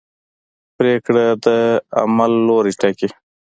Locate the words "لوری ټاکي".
2.47-3.09